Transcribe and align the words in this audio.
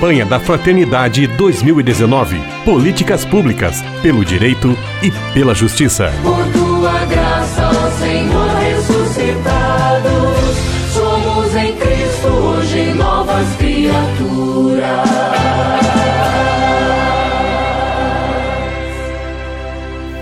Campanha 0.00 0.24
da 0.24 0.40
Fraternidade 0.40 1.26
2019. 1.26 2.40
Políticas 2.64 3.22
públicas 3.22 3.82
pelo 4.00 4.24
direito 4.24 4.74
e 5.02 5.10
pela 5.34 5.54
justiça. 5.54 6.10
Por 6.22 6.42
tua 6.54 7.04
graça, 7.04 7.68
ó 7.68 7.90
Senhor 7.98 8.48
ressuscitado, 8.48 10.08
somos 10.90 11.54
em 11.54 11.76
Cristo 11.76 12.28
hoje 12.28 12.94
novas 12.94 13.46
criaturas. 13.56 15.10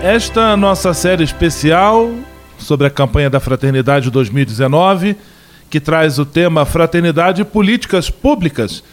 Esta 0.03 0.57
nossa 0.57 0.93
série 0.93 1.23
especial 1.23 2.11
sobre 2.57 2.85
a 2.85 2.89
campanha 2.89 3.29
da 3.29 3.39
Fraternidade 3.39 4.11
2019, 4.11 5.15
que 5.69 5.79
traz 5.79 6.19
o 6.19 6.25
tema 6.25 6.65
Fraternidade 6.65 7.43
e 7.43 7.45
Políticas 7.45 8.09
Públicas 8.09 8.83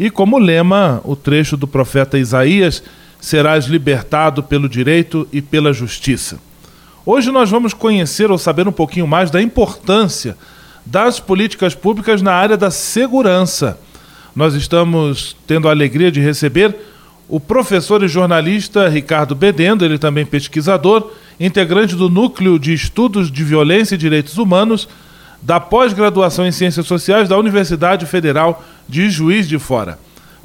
e 0.00 0.08
como 0.08 0.38
lema 0.38 0.98
o 1.04 1.14
trecho 1.14 1.58
do 1.58 1.68
profeta 1.68 2.18
Isaías: 2.18 2.82
serás 3.20 3.66
libertado 3.66 4.42
pelo 4.42 4.66
direito 4.66 5.28
e 5.30 5.42
pela 5.42 5.74
justiça. 5.74 6.38
Hoje 7.04 7.30
nós 7.30 7.50
vamos 7.50 7.74
conhecer 7.74 8.30
ou 8.30 8.38
saber 8.38 8.66
um 8.66 8.72
pouquinho 8.72 9.06
mais 9.06 9.30
da 9.30 9.42
importância 9.42 10.38
das 10.86 11.20
políticas 11.20 11.74
públicas 11.74 12.22
na 12.22 12.32
área 12.32 12.56
da 12.56 12.70
segurança. 12.70 13.78
Nós 14.34 14.54
estamos 14.54 15.36
tendo 15.46 15.68
a 15.68 15.70
alegria 15.70 16.10
de 16.10 16.20
receber 16.20 16.74
o 17.28 17.38
professor 17.38 18.02
e 18.02 18.08
jornalista 18.08 18.88
Ricardo 18.88 19.34
Bedendo, 19.34 19.84
ele 19.84 19.98
também 19.98 20.24
pesquisador, 20.24 21.12
integrante 21.38 21.94
do 21.94 22.08
Núcleo 22.08 22.58
de 22.58 22.72
Estudos 22.72 23.30
de 23.30 23.44
Violência 23.44 23.96
e 23.96 23.98
Direitos 23.98 24.38
Humanos 24.38 24.88
da 25.42 25.60
pós-graduação 25.60 26.46
em 26.46 26.52
Ciências 26.52 26.86
Sociais 26.86 27.28
da 27.28 27.38
Universidade 27.38 28.06
Federal 28.06 28.62
de 28.90 29.08
Juiz 29.08 29.48
de 29.48 29.58
Fora. 29.58 29.98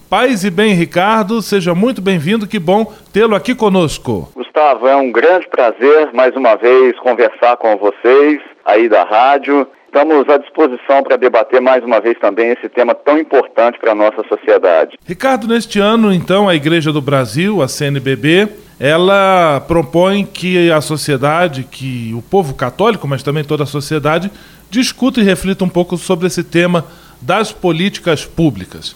Paz 0.08 0.44
e 0.44 0.52
bem, 0.52 0.74
Ricardo, 0.74 1.42
seja 1.42 1.74
muito 1.74 2.00
bem-vindo, 2.00 2.46
que 2.46 2.60
bom 2.60 2.94
tê-lo 3.12 3.34
aqui 3.34 3.56
conosco. 3.56 4.32
Gustavo, 4.36 4.88
é 4.88 4.96
um 4.96 5.12
grande 5.12 5.48
prazer 5.48 6.14
mais 6.14 6.36
uma 6.36 6.56
vez 6.56 6.98
conversar 7.00 7.58
com 7.58 7.76
vocês 7.76 8.40
aí 8.64 8.88
da 8.88 9.04
rádio. 9.04 9.68
Estamos 9.88 10.30
à 10.30 10.38
disposição 10.38 11.02
para 11.02 11.18
debater 11.18 11.60
mais 11.60 11.84
uma 11.84 12.00
vez 12.00 12.20
também 12.20 12.52
esse 12.52 12.70
tema 12.70 12.94
tão 12.94 13.18
importante 13.18 13.80
para 13.80 13.94
a 13.94 13.96
nossa 13.96 14.24
sociedade. 14.30 14.96
Ricardo, 15.04 15.48
neste 15.48 15.80
ano, 15.80 16.14
então, 16.14 16.48
a 16.48 16.54
Igreja 16.54 16.94
do 16.94 17.02
Brasil, 17.02 17.64
a 17.64 17.68
CNBB, 17.68 18.48
ela 18.80 19.60
propõe 19.68 20.24
que 20.24 20.70
a 20.70 20.82
sociedade, 20.82 21.64
que 21.64 22.14
o 22.16 22.22
povo 22.22 22.54
católico, 22.54 23.08
mas 23.08 23.24
também 23.24 23.44
toda 23.44 23.64
a 23.64 23.68
sociedade, 23.68 24.30
discuta 24.70 25.20
e 25.20 25.24
reflita 25.24 25.64
um 25.64 25.70
pouco 25.70 25.98
sobre 25.98 26.28
esse 26.28 26.44
tema 26.44 26.86
das 27.22 27.52
políticas 27.52 28.26
públicas. 28.26 28.96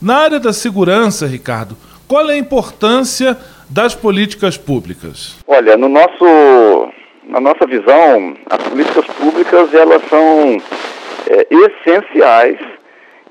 Na 0.00 0.18
área 0.18 0.40
da 0.40 0.52
segurança, 0.52 1.26
Ricardo, 1.26 1.76
qual 2.06 2.28
é 2.30 2.34
a 2.34 2.38
importância 2.38 3.36
das 3.68 3.94
políticas 3.94 4.56
públicas? 4.56 5.36
Olha, 5.46 5.76
no 5.76 5.88
nosso, 5.88 6.88
na 7.24 7.40
nossa 7.40 7.66
visão, 7.66 8.36
as 8.48 8.62
políticas 8.62 9.06
públicas 9.06 9.74
elas 9.74 10.02
são 10.08 10.60
é, 11.28 11.46
essenciais 11.50 12.58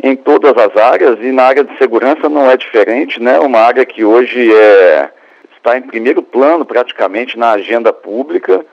em 0.03 0.15
todas 0.15 0.53
as 0.57 0.75
áreas 0.75 1.17
e 1.21 1.31
na 1.31 1.43
área 1.43 1.63
de 1.63 1.77
segurança 1.77 2.27
não 2.27 2.49
é 2.49 2.57
diferente, 2.57 3.21
né? 3.21 3.39
Uma 3.39 3.59
área 3.59 3.85
que 3.85 4.03
hoje 4.03 4.53
é, 4.53 5.09
está 5.55 5.77
em 5.77 5.81
primeiro 5.81 6.21
plano 6.21 6.65
praticamente 6.65 7.37
na 7.37 7.51
agenda 7.51 7.93
pública 7.93 8.65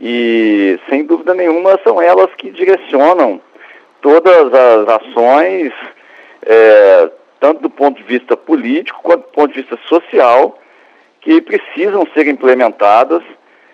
e, 0.00 0.78
sem 0.88 1.04
dúvida 1.04 1.32
nenhuma, 1.32 1.80
são 1.82 2.02
elas 2.02 2.28
que 2.36 2.50
direcionam 2.50 3.40
todas 4.06 4.54
as 4.54 4.88
ações, 4.88 5.72
é, 6.46 7.10
tanto 7.40 7.62
do 7.62 7.68
ponto 7.68 8.00
de 8.00 8.04
vista 8.04 8.36
político 8.36 9.00
quanto 9.02 9.22
do 9.22 9.32
ponto 9.32 9.52
de 9.52 9.62
vista 9.62 9.76
social, 9.88 10.56
que 11.20 11.40
precisam 11.40 12.06
ser 12.14 12.28
implementadas, 12.28 13.20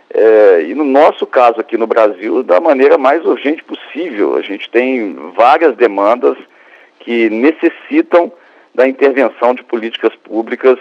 é, 0.08 0.62
e 0.66 0.74
no 0.74 0.84
nosso 0.84 1.26
caso 1.26 1.60
aqui 1.60 1.76
no 1.76 1.86
Brasil, 1.86 2.42
da 2.42 2.58
maneira 2.62 2.96
mais 2.96 3.22
urgente 3.26 3.62
possível. 3.62 4.34
A 4.36 4.40
gente 4.40 4.70
tem 4.70 5.14
várias 5.36 5.76
demandas 5.76 6.38
que 7.00 7.28
necessitam 7.28 8.32
da 8.74 8.88
intervenção 8.88 9.54
de 9.54 9.62
políticas 9.62 10.14
públicas 10.16 10.78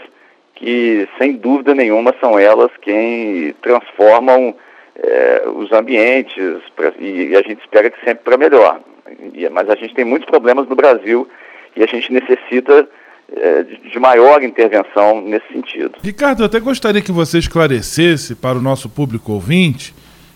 que, 0.55 1.09
sem 1.17 1.33
dúvida 1.33 1.75
nenhuma, 1.75 2.15
são 2.21 2.39
elas 2.39 2.71
quem 2.81 3.53
transformam 3.61 4.55
é, 4.95 5.43
os 5.53 5.73
ambientes, 5.73 6.61
e, 6.99 7.35
a 7.35 7.41
gente 7.41 7.59
espera 7.59 7.89
que 7.89 7.99
sempre 8.05 8.23
para 8.23 8.37
melhor. 8.37 8.79
Mas 9.51 9.69
a 9.69 9.75
gente 9.75 9.93
tem 9.93 10.05
muitos 10.05 10.27
problemas 10.27 10.67
no 10.67 10.75
Brasil 10.75 11.27
e 11.75 11.83
a 11.83 11.87
gente 11.87 12.11
necessita 12.11 12.87
é, 13.35 13.63
de, 13.63 13.77
de 13.89 13.99
maior 13.99 14.43
intervenção 14.43 15.21
nesse 15.21 15.47
sentido. 15.51 15.93
Ricardo, 16.03 16.41
eu 16.41 16.45
até 16.45 16.59
gostaria 16.59 17.01
que 17.01 17.11
você 17.11 17.37
esclarecesse 17.37 18.35
para 18.35 18.57
o 18.57 18.61
nosso 18.61 18.89
público 18.89 19.31
ouvinte 19.31 19.93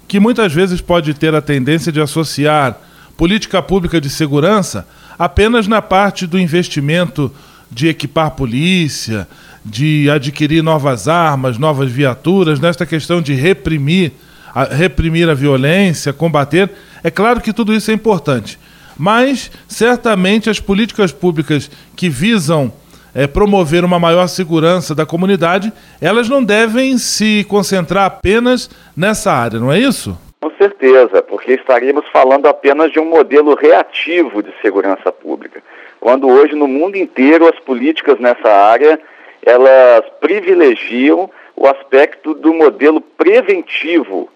que 0.08 0.20
muitas 0.20 0.54
vezes 0.54 0.82
pode 0.82 1.14
ter 1.14 1.34
a 1.34 1.42
tendência 1.42 1.92
de 1.92 2.00
associar 2.00 2.80
política 3.18 3.62
pública 3.62 4.00
de 4.00 4.10
segurança 4.10 4.88
apenas 5.18 5.68
na 5.68 5.82
parte 5.82 6.28
do 6.28 6.38
investimento 6.38 7.32
de 7.72 7.88
equipar 7.88 8.32
polícia, 8.32 9.28
de 9.64 10.10
adquirir 10.10 10.62
novas 10.62 11.08
armas, 11.08 11.58
novas 11.58 11.92
viaturas, 11.92 12.60
nesta 12.60 12.86
questão 12.86 13.22
de 13.22 13.34
reprimir 13.34 14.12
a 14.54 14.74
reprimir 14.74 15.30
a 15.30 15.34
violência, 15.34 16.14
combater. 16.14 16.72
É 17.04 17.12
claro 17.12 17.42
que 17.42 17.52
tudo 17.52 17.74
isso 17.74 17.92
é 17.92 17.94
importante, 17.94 18.58
mas 18.98 19.52
certamente 19.68 20.50
as 20.50 20.60
políticas 20.60 21.12
públicas 21.12 21.70
que 21.96 22.10
visam 22.10 22.72
é, 23.14 23.26
promover 23.28 23.86
uma 23.86 23.98
maior 23.98 24.28
segurança 24.28 24.94
da 24.94 25.06
comunidade, 25.06 25.72
elas 26.02 26.28
não 26.28 26.44
devem 26.44 26.98
se 26.98 27.46
concentrar 27.46 28.06
apenas 28.06 28.70
nessa 28.96 29.32
área, 29.32 29.60
não 29.60 29.72
é 29.72 29.80
isso? 29.80 30.18
Com 30.42 30.52
certeza, 30.58 31.22
porque 31.24 31.54
estaríamos 31.54 32.06
falando 32.12 32.46
apenas 32.46 32.92
de 32.92 33.00
um 33.00 33.06
modelo 33.06 33.56
reativo 33.56 34.44
de 34.44 34.54
segurança 34.62 35.12
pública, 35.12 35.64
quando 36.00 36.28
hoje 36.28 36.54
no 36.54 36.68
mundo 36.68 36.98
inteiro 36.98 37.48
as 37.48 37.60
políticas 37.60 38.20
nessa 38.20 38.50
área 38.50 39.00
elas 39.42 40.04
privilegiam 40.20 41.30
o 41.56 41.68
aspecto 41.68 42.34
do 42.34 42.54
modelo 42.54 43.00
preventivo 43.00 44.28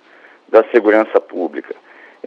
da 0.47 0.63
segurança 0.71 1.19
pública, 1.19 1.75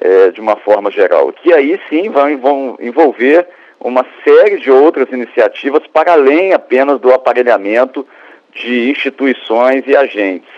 é, 0.01 0.31
de 0.31 0.41
uma 0.41 0.57
forma 0.57 0.91
geral, 0.91 1.33
que 1.33 1.53
aí 1.53 1.81
sim 1.89 2.11
vão, 2.11 2.37
vão 2.39 2.77
envolver 2.81 3.47
uma 3.81 4.07
série 4.25 4.59
de 4.59 4.71
outras 4.71 5.11
iniciativas 5.11 5.83
para 5.93 6.13
além 6.13 6.53
apenas 6.53 7.01
do 7.01 7.13
aparelhamento 7.13 8.07
de 8.55 8.91
instituições 8.91 9.85
e 9.87 9.97
agentes. 9.97 10.49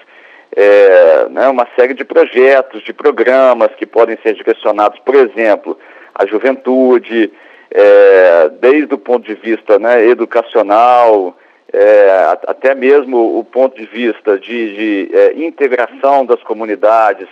É, 0.57 1.29
né, 1.31 1.49
uma 1.49 1.67
série 1.75 1.95
de 1.95 2.05
projetos, 2.05 2.83
de 2.83 2.93
programas 2.93 3.75
que 3.75 3.85
podem 3.85 4.17
ser 4.23 4.35
direcionados, 4.35 5.01
por 5.01 5.17
exemplo, 5.17 5.77
à 6.15 6.25
juventude, 6.27 7.33
é, 7.71 8.51
desde 8.61 8.95
o 8.95 8.99
ponto 8.99 9.27
de 9.27 9.35
vista 9.35 9.81
né, 9.81 10.07
educacional, 10.07 11.37
é, 11.73 12.39
até 12.47 12.73
mesmo 12.73 13.37
o 13.37 13.43
ponto 13.43 13.77
de 13.77 13.85
vista 13.85 14.39
de, 14.39 15.09
de 15.09 15.17
é, 15.17 15.33
integração 15.35 16.25
das 16.25 16.41
comunidades, 16.45 17.27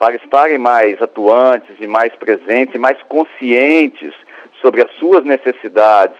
para 0.00 0.16
estarem 0.16 0.56
mais 0.56 1.00
atuantes 1.02 1.76
e 1.78 1.86
mais 1.86 2.10
presentes 2.14 2.74
e 2.74 2.78
mais 2.78 2.96
conscientes 3.02 4.14
sobre 4.62 4.80
as 4.80 4.90
suas 4.92 5.22
necessidades 5.26 6.16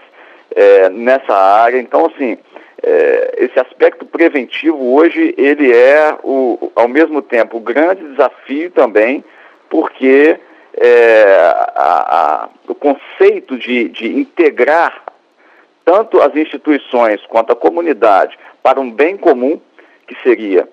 é, 0.55 0.91
nessa 0.91 1.35
área. 1.35 1.81
Então, 1.81 2.05
assim, 2.05 2.37
é, 2.83 3.37
esse 3.39 3.59
aspecto 3.59 4.05
preventivo 4.05 4.95
hoje 4.95 5.35
ele 5.39 5.73
é, 5.73 6.15
o, 6.23 6.71
ao 6.77 6.89
mesmo 6.89 7.23
tempo, 7.23 7.57
o 7.57 7.61
grande 7.61 8.07
desafio 8.07 8.71
também, 8.71 9.25
porque 9.71 10.39
é, 10.75 11.55
a, 11.75 12.45
a, 12.45 12.49
o 12.69 12.75
conceito 12.75 13.57
de, 13.57 13.89
de 13.89 14.15
integrar 14.15 15.05
tanto 15.87 16.21
as 16.21 16.37
instituições 16.37 17.25
quanto 17.29 17.53
a 17.53 17.57
comunidade 17.57 18.39
para 18.63 18.79
um 18.79 18.91
bem 18.91 19.17
comum, 19.17 19.59
que 20.07 20.15
seria 20.23 20.69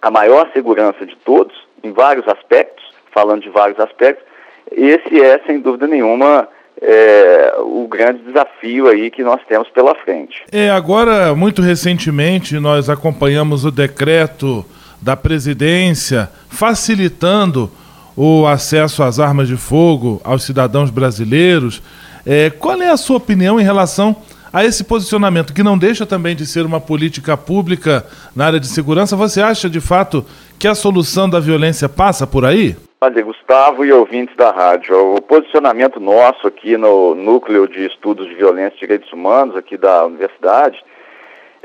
a 0.00 0.10
maior 0.10 0.50
segurança 0.54 1.04
de 1.04 1.14
todos, 1.16 1.54
em 1.82 1.92
vários 1.92 2.26
aspectos, 2.28 2.84
falando 3.12 3.42
de 3.42 3.50
vários 3.50 3.78
aspectos, 3.78 4.24
esse 4.70 5.20
é, 5.20 5.40
sem 5.46 5.60
dúvida 5.60 5.86
nenhuma, 5.86 6.48
é, 6.80 7.54
o 7.58 7.86
grande 7.86 8.22
desafio 8.22 8.88
aí 8.88 9.10
que 9.10 9.22
nós 9.22 9.40
temos 9.48 9.68
pela 9.68 9.94
frente. 9.96 10.42
É, 10.50 10.70
agora, 10.70 11.34
muito 11.34 11.62
recentemente, 11.62 12.58
nós 12.58 12.88
acompanhamos 12.88 13.64
o 13.64 13.70
decreto 13.70 14.64
da 15.00 15.16
presidência 15.16 16.30
facilitando 16.48 17.70
o 18.16 18.46
acesso 18.46 19.02
às 19.02 19.18
armas 19.18 19.48
de 19.48 19.56
fogo 19.56 20.20
aos 20.24 20.44
cidadãos 20.44 20.90
brasileiros. 20.90 21.82
É, 22.26 22.50
qual 22.50 22.80
é 22.80 22.90
a 22.90 22.96
sua 22.96 23.16
opinião 23.16 23.60
em 23.60 23.64
relação 23.64 24.16
a 24.52 24.64
esse 24.64 24.84
posicionamento, 24.84 25.54
que 25.54 25.62
não 25.62 25.78
deixa 25.78 26.04
também 26.04 26.36
de 26.36 26.44
ser 26.44 26.66
uma 26.66 26.80
política 26.80 27.36
pública 27.36 28.04
na 28.36 28.46
área 28.46 28.60
de 28.60 28.68
segurança? 28.68 29.16
Você 29.16 29.40
acha, 29.40 29.68
de 29.68 29.80
fato, 29.80 30.24
que 30.62 30.68
a 30.68 30.76
solução 30.76 31.28
da 31.28 31.40
violência 31.40 31.88
passa 31.88 32.24
por 32.24 32.44
aí? 32.44 32.76
Olha, 33.00 33.20
Gustavo 33.20 33.84
e 33.84 33.92
ouvintes 33.92 34.36
da 34.36 34.52
rádio, 34.52 35.16
o 35.16 35.20
posicionamento 35.20 35.98
nosso 35.98 36.46
aqui 36.46 36.76
no 36.76 37.16
Núcleo 37.16 37.66
de 37.66 37.84
Estudos 37.84 38.28
de 38.28 38.34
Violência 38.36 38.76
e 38.76 38.78
Direitos 38.78 39.12
Humanos, 39.12 39.56
aqui 39.56 39.76
da 39.76 40.06
universidade, 40.06 40.80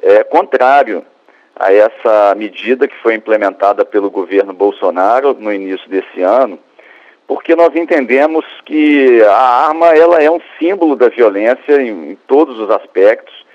é 0.02 0.24
contrário 0.24 1.06
a 1.56 1.72
essa 1.72 2.34
medida 2.36 2.88
que 2.88 2.96
foi 3.04 3.14
implementada 3.14 3.86
pelo 3.86 4.10
governo 4.10 4.52
Bolsonaro 4.52 5.38
no 5.40 5.54
início 5.54 5.88
desse 5.88 6.24
ano, 6.24 6.58
porque 7.28 7.56
nós 7.56 7.76
entendemos 7.76 8.46
que 8.66 9.22
a 9.22 9.68
arma 9.68 9.96
ela 9.96 10.24
é 10.24 10.32
um 10.32 10.42
símbolo 10.58 10.96
da 10.96 11.08
violência 11.08 11.80
em, 11.80 12.14
em 12.14 12.18
todos 12.26 12.60
os 12.60 12.72
aspectos 12.72 13.46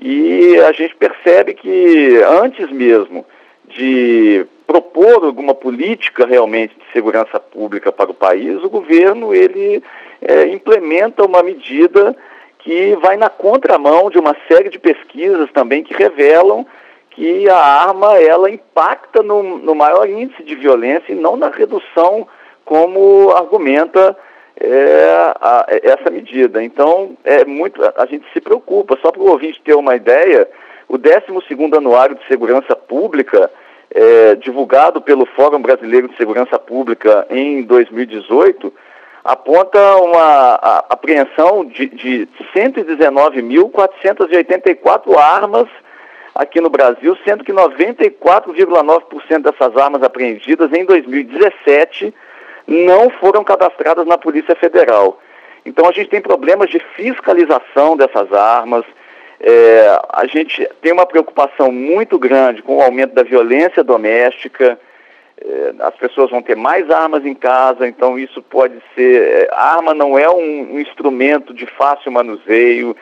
e 0.00 0.56
a 0.60 0.70
gente 0.70 0.94
percebe 0.94 1.54
que 1.54 2.20
antes 2.22 2.70
mesmo 2.70 3.26
de 3.68 4.46
propor 4.80 5.24
alguma 5.24 5.54
política 5.54 6.26
realmente 6.26 6.74
de 6.74 6.84
segurança 6.92 7.40
pública 7.40 7.90
para 7.90 8.10
o 8.10 8.14
país, 8.14 8.62
o 8.62 8.68
governo 8.68 9.34
ele 9.34 9.82
é, 10.20 10.48
implementa 10.48 11.24
uma 11.24 11.42
medida 11.42 12.14
que 12.58 12.94
vai 12.96 13.16
na 13.16 13.30
contramão 13.30 14.10
de 14.10 14.18
uma 14.18 14.36
série 14.48 14.68
de 14.68 14.78
pesquisas 14.78 15.50
também 15.52 15.82
que 15.82 15.94
revelam 15.94 16.66
que 17.10 17.48
a 17.48 17.56
arma 17.56 18.18
ela 18.18 18.50
impacta 18.50 19.22
no, 19.22 19.58
no 19.58 19.74
maior 19.74 20.06
índice 20.08 20.42
de 20.42 20.54
violência 20.54 21.12
e 21.12 21.16
não 21.16 21.36
na 21.36 21.48
redução 21.48 22.28
como 22.64 23.30
argumenta 23.30 24.14
é, 24.60 25.32
a, 25.40 25.66
essa 25.82 26.10
medida. 26.10 26.62
Então, 26.62 27.16
é 27.24 27.46
muito, 27.46 27.80
a 27.82 28.04
gente 28.04 28.26
se 28.32 28.40
preocupa. 28.40 28.98
Só 29.00 29.10
para 29.10 29.22
o 29.22 29.30
ouvinte 29.30 29.62
ter 29.64 29.74
uma 29.74 29.96
ideia, 29.96 30.46
o 30.86 30.98
12º 30.98 31.76
Anuário 31.78 32.16
de 32.16 32.26
Segurança 32.26 32.76
Pública, 32.76 33.50
é, 33.94 34.34
divulgado 34.36 35.00
pelo 35.00 35.26
Fórum 35.26 35.60
Brasileiro 35.60 36.08
de 36.08 36.16
Segurança 36.16 36.58
Pública 36.58 37.26
em 37.30 37.62
2018, 37.62 38.72
aponta 39.24 39.78
uma 39.96 40.54
apreensão 40.88 41.64
de, 41.64 41.86
de 41.86 42.28
119.484 42.54 45.16
armas 45.16 45.68
aqui 46.34 46.60
no 46.60 46.70
Brasil, 46.70 47.16
sendo 47.24 47.42
que 47.42 47.52
94,9% 47.52 49.40
dessas 49.40 49.76
armas 49.76 50.02
apreendidas 50.02 50.72
em 50.72 50.84
2017 50.84 52.14
não 52.66 53.10
foram 53.10 53.42
cadastradas 53.42 54.06
na 54.06 54.18
Polícia 54.18 54.54
Federal. 54.54 55.18
Então 55.64 55.88
a 55.88 55.92
gente 55.92 56.10
tem 56.10 56.20
problemas 56.20 56.70
de 56.70 56.78
fiscalização 56.94 57.96
dessas 57.96 58.32
armas, 58.32 58.84
é, 59.40 60.00
a 60.12 60.26
gente 60.26 60.66
tem 60.80 60.92
uma 60.92 61.06
preocupação 61.06 61.70
muito 61.70 62.18
grande 62.18 62.62
com 62.62 62.78
o 62.78 62.82
aumento 62.82 63.14
da 63.14 63.22
violência 63.22 63.84
doméstica, 63.84 64.78
é, 65.38 65.74
as 65.80 65.94
pessoas 65.96 66.30
vão 66.30 66.40
ter 66.40 66.56
mais 66.56 66.90
armas 66.90 67.24
em 67.26 67.34
casa, 67.34 67.86
então 67.86 68.18
isso 68.18 68.42
pode 68.42 68.74
ser. 68.94 69.22
É, 69.22 69.48
arma 69.52 69.92
não 69.92 70.18
é 70.18 70.28
um, 70.30 70.74
um, 70.74 70.80
instrumento 70.80 71.52
de 71.52 71.66
fácil 71.66 72.10
manuseio, 72.10 72.96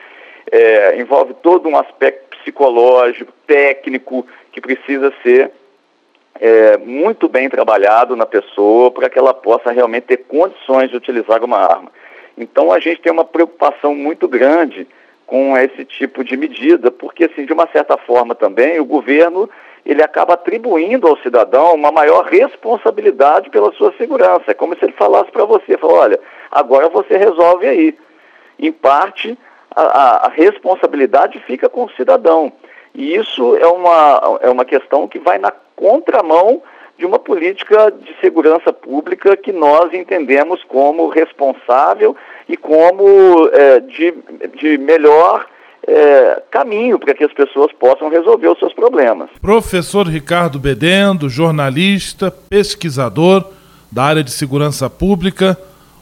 é, 0.51 0.99
envolve 0.99 1.33
todo 1.35 1.69
um 1.69 1.77
aspecto 1.77 2.37
psicológico, 2.37 3.31
técnico, 3.47 4.27
que 4.51 4.59
precisa 4.59 5.13
ser 5.23 5.51
é, 6.39 6.77
muito 6.77 7.29
bem 7.29 7.49
trabalhado 7.49 8.15
na 8.15 8.25
pessoa 8.25 8.91
para 8.91 9.09
que 9.09 9.17
ela 9.17 9.33
possa 9.33 9.71
realmente 9.71 10.03
ter 10.03 10.17
condições 10.17 10.89
de 10.89 10.97
utilizar 10.97 11.43
uma 11.43 11.59
arma. 11.59 11.91
Então 12.37 12.71
a 12.71 12.79
gente 12.79 13.01
tem 13.01 13.11
uma 13.11 13.23
preocupação 13.23 13.95
muito 13.95 14.27
grande 14.27 14.85
com 15.25 15.57
esse 15.57 15.83
tipo 15.85 16.23
de 16.23 16.37
medida, 16.37 16.91
porque 16.91 17.25
assim, 17.25 17.45
de 17.45 17.53
uma 17.53 17.67
certa 17.67 17.97
forma 17.97 18.35
também 18.35 18.79
o 18.79 18.85
governo 18.85 19.49
ele 19.85 20.01
acaba 20.01 20.33
atribuindo 20.33 21.07
ao 21.07 21.17
cidadão 21.17 21.75
uma 21.75 21.91
maior 21.91 22.25
responsabilidade 22.25 23.51
pela 23.51 23.71
sua 23.73 23.93
segurança. 23.97 24.45
É 24.47 24.53
como 24.53 24.75
se 24.75 24.83
ele 24.83 24.93
falasse 24.93 25.31
para 25.31 25.45
você, 25.45 25.77
falou, 25.77 25.97
olha, 25.97 26.19
agora 26.51 26.89
você 26.89 27.15
resolve 27.17 27.67
aí. 27.67 27.95
Em 28.57 28.71
parte, 28.71 29.37
a, 29.75 30.25
a, 30.25 30.29
responsabilidade 30.29 31.39
fica 31.41 31.69
com 31.69 31.83
o 31.83 31.91
cidadão. 31.91 32.51
E 32.95 33.13
isso 33.15 33.55
é 33.57 33.67
uma, 33.67 34.39
é 34.41 34.49
uma 34.49 34.65
questão 34.65 35.07
que 35.07 35.19
vai 35.19 35.37
na 35.37 35.51
contramão 35.75 36.63
de 36.97 37.05
uma 37.05 37.19
política 37.19 37.91
de 37.91 38.15
segurança 38.19 38.73
pública 38.73 39.35
que 39.37 39.51
nós 39.51 39.93
entendemos 39.93 40.63
como 40.63 41.09
responsável 41.09 42.15
e 42.47 42.55
como 42.55 43.49
é, 43.51 43.79
de, 43.79 44.13
de 44.59 44.77
melhor 44.77 45.45
é, 45.87 46.41
caminho 46.51 46.97
para 46.97 47.13
que 47.13 47.23
as 47.23 47.33
pessoas 47.33 47.71
possam 47.73 48.09
resolver 48.09 48.47
os 48.47 48.59
seus 48.59 48.73
problemas. 48.73 49.29
Professor 49.41 50.07
Ricardo 50.07 50.59
Bedendo, 50.59 51.29
jornalista, 51.29 52.31
pesquisador 52.31 53.45
da 53.91 54.03
área 54.03 54.23
de 54.23 54.31
segurança 54.31 54.89
pública, 54.89 55.57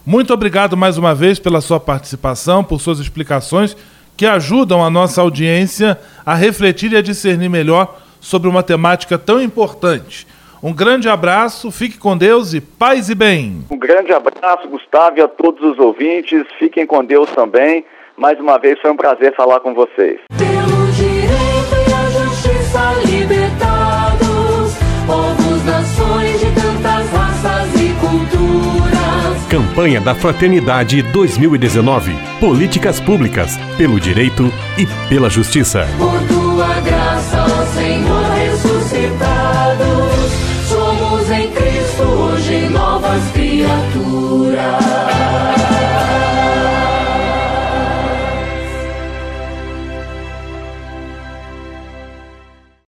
muito 0.06 0.34
obrigado 0.34 0.76
mais 0.76 0.98
uma 0.98 1.16
vez 1.16 1.40
pela 1.40 1.62
sua 1.62 1.80
participação, 1.80 2.64
por 2.64 2.80
suas 2.80 3.00
explicações 3.00 3.76
que 4.18 4.26
ajudam 4.26 4.84
a 4.84 4.90
nossa 4.90 5.22
audiência 5.22 5.98
a 6.26 6.36
refletir 6.36 6.92
e 6.92 6.98
a 6.98 7.02
discernir 7.02 7.50
melhor 7.50 8.00
sobre 8.20 8.48
uma 8.50 8.64
temática 8.64 9.18
tão 9.18 9.42
importante. 9.42 10.28
Um 10.64 10.72
grande 10.72 11.10
abraço, 11.10 11.70
fique 11.70 11.98
com 11.98 12.18
Deus 12.18 12.54
e 12.54 12.62
paz 12.62 13.10
e 13.10 13.16
bem. 13.16 13.66
Um 13.70 13.78
grande 13.78 14.14
abraço, 14.14 14.66
Gustavo, 14.70 15.18
e 15.18 15.22
a 15.22 15.28
todos 15.28 15.62
os 15.62 15.78
ouvintes. 15.78 16.46
Fiquem 16.58 16.88
com 16.88 17.04
Deus 17.04 17.30
também. 17.32 17.84
Mais 18.16 18.40
uma 18.40 18.58
vez 18.58 18.80
foi 18.80 18.90
um 18.90 18.96
prazer 18.96 19.36
falar 19.36 19.60
com 19.60 19.74
vocês. 19.74 20.22
Pelo 20.38 20.92
direito 20.94 21.76
e 21.86 21.94
a 21.94 22.10
justiça 22.12 22.80
libertados, 23.06 24.78
povos, 25.06 25.66
nações 25.66 26.40
de 26.40 26.46
tantas 26.56 27.12
raças 27.12 27.82
e 27.82 27.94
culturas. 28.00 29.48
Campanha 29.50 30.00
da 30.00 30.16
Fraternidade 30.16 31.02
2019. 31.02 32.14
Políticas 32.40 33.02
públicas, 33.02 33.58
pelo 33.78 34.00
direito 34.00 34.46
e 34.78 34.88
pela 35.10 35.30
justiça. 35.30 35.86
Por 35.98 36.23